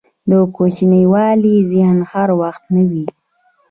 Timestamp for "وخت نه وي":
2.41-3.05